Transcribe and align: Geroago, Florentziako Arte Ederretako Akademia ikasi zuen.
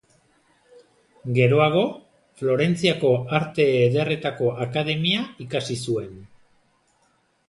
Geroago, 1.37 1.83
Florentziako 2.39 3.11
Arte 3.39 3.67
Ederretako 3.89 4.49
Akademia 4.67 5.21
ikasi 5.45 5.77
zuen. 5.89 6.17